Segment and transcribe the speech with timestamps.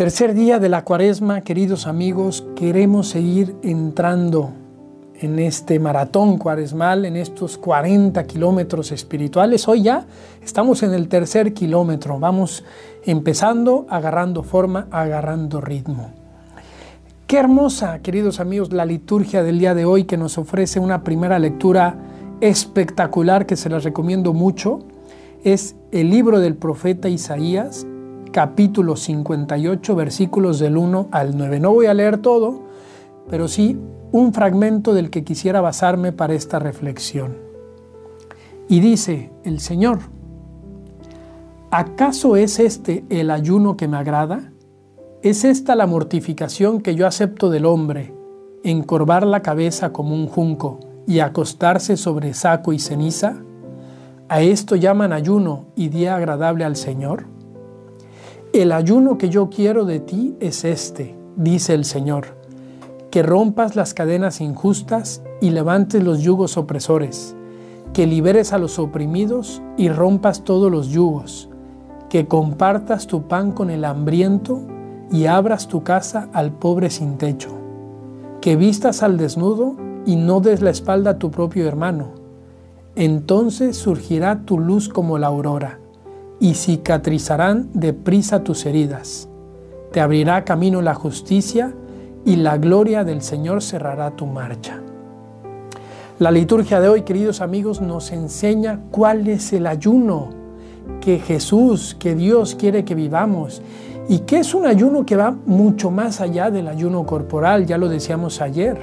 [0.00, 4.48] Tercer día de la cuaresma, queridos amigos, queremos seguir entrando
[5.20, 9.68] en este maratón cuaresmal, en estos 40 kilómetros espirituales.
[9.68, 10.06] Hoy ya
[10.42, 12.64] estamos en el tercer kilómetro, vamos
[13.04, 16.10] empezando, agarrando forma, agarrando ritmo.
[17.26, 21.38] Qué hermosa, queridos amigos, la liturgia del día de hoy que nos ofrece una primera
[21.38, 21.98] lectura
[22.40, 24.78] espectacular que se las recomiendo mucho.
[25.44, 27.86] Es el libro del profeta Isaías,
[28.32, 31.60] capítulo 58, versículos del 1 al 9.
[31.60, 32.62] No voy a leer todo,
[33.28, 33.78] pero sí
[34.12, 37.36] un fragmento del que quisiera basarme para esta reflexión.
[38.68, 39.98] Y dice el Señor,
[41.70, 44.52] ¿acaso es este el ayuno que me agrada?
[45.22, 48.14] ¿Es esta la mortificación que yo acepto del hombre,
[48.64, 53.36] encorvar la cabeza como un junco y acostarse sobre saco y ceniza?
[54.28, 57.26] ¿A esto llaman ayuno y día agradable al Señor?
[58.52, 62.34] El ayuno que yo quiero de ti es este, dice el Señor,
[63.08, 67.36] que rompas las cadenas injustas y levantes los yugos opresores,
[67.92, 71.48] que liberes a los oprimidos y rompas todos los yugos,
[72.08, 74.62] que compartas tu pan con el hambriento
[75.12, 77.50] y abras tu casa al pobre sin techo,
[78.40, 82.14] que vistas al desnudo y no des la espalda a tu propio hermano.
[82.96, 85.78] Entonces surgirá tu luz como la aurora
[86.40, 89.28] y cicatrizarán deprisa tus heridas.
[89.92, 91.74] Te abrirá camino la justicia
[92.24, 94.80] y la gloria del Señor cerrará tu marcha.
[96.18, 100.30] La liturgia de hoy, queridos amigos, nos enseña cuál es el ayuno
[101.00, 103.62] que Jesús, que Dios quiere que vivamos
[104.08, 107.88] y que es un ayuno que va mucho más allá del ayuno corporal, ya lo
[107.88, 108.78] decíamos ayer.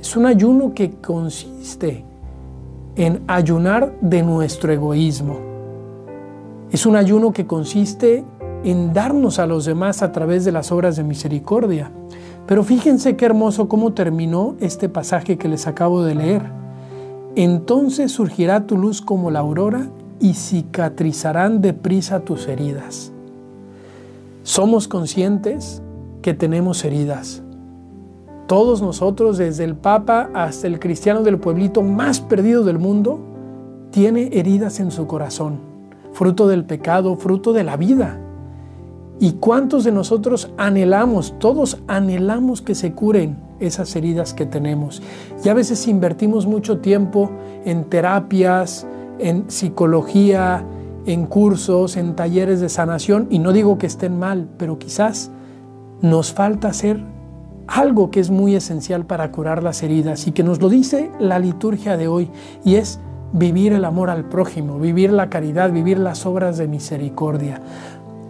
[0.00, 2.04] Es un ayuno que consiste
[2.96, 5.47] en ayunar de nuestro egoísmo
[6.70, 8.24] es un ayuno que consiste
[8.62, 11.90] en darnos a los demás a través de las obras de misericordia.
[12.46, 16.42] Pero fíjense qué hermoso cómo terminó este pasaje que les acabo de leer.
[17.36, 19.88] Entonces surgirá tu luz como la aurora
[20.20, 23.12] y cicatrizarán deprisa tus heridas.
[24.42, 25.82] Somos conscientes
[26.20, 27.42] que tenemos heridas.
[28.46, 33.20] Todos nosotros, desde el Papa hasta el cristiano del pueblito más perdido del mundo,
[33.90, 35.67] tiene heridas en su corazón
[36.18, 38.18] fruto del pecado, fruto de la vida.
[39.20, 45.00] ¿Y cuántos de nosotros anhelamos, todos anhelamos que se curen esas heridas que tenemos?
[45.44, 47.30] Y a veces invertimos mucho tiempo
[47.64, 48.84] en terapias,
[49.20, 50.64] en psicología,
[51.06, 55.30] en cursos, en talleres de sanación, y no digo que estén mal, pero quizás
[56.02, 57.00] nos falta hacer
[57.68, 61.38] algo que es muy esencial para curar las heridas y que nos lo dice la
[61.38, 62.28] liturgia de hoy,
[62.64, 62.98] y es
[63.32, 67.60] vivir el amor al prójimo, vivir la caridad, vivir las obras de misericordia.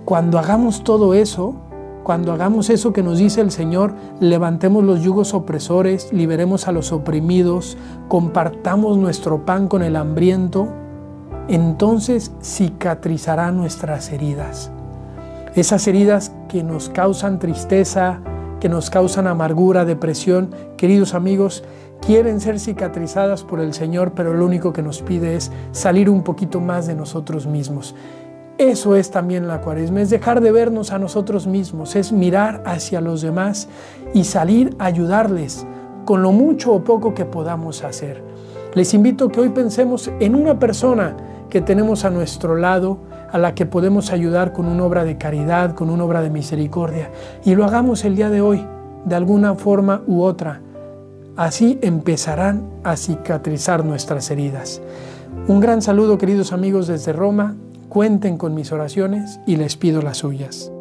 [0.04, 1.54] Cuando hagamos todo eso,
[2.02, 6.90] cuando hagamos eso que nos dice el Señor, levantemos los yugos opresores, liberemos a los
[6.90, 7.76] oprimidos,
[8.08, 10.68] compartamos nuestro pan con el hambriento,
[11.48, 14.70] entonces cicatrizará nuestras heridas.
[15.54, 18.20] Esas heridas que nos causan tristeza,
[18.60, 21.64] que nos causan amargura, depresión, queridos amigos,
[22.00, 26.22] quieren ser cicatrizadas por el Señor, pero lo único que nos pide es salir un
[26.22, 27.94] poquito más de nosotros mismos.
[28.58, 33.00] Eso es también la cuaresma, es dejar de vernos a nosotros mismos, es mirar hacia
[33.00, 33.68] los demás
[34.14, 35.64] y salir a ayudarles
[36.04, 38.22] con lo mucho o poco que podamos hacer.
[38.74, 41.16] Les invito que hoy pensemos en una persona
[41.50, 42.98] que tenemos a nuestro lado,
[43.30, 47.10] a la que podemos ayudar con una obra de caridad, con una obra de misericordia,
[47.44, 48.66] y lo hagamos el día de hoy,
[49.04, 50.60] de alguna forma u otra
[51.38, 54.82] Así empezarán a cicatrizar nuestras heridas.
[55.46, 57.54] Un gran saludo queridos amigos desde Roma,
[57.88, 60.72] cuenten con mis oraciones y les pido las suyas.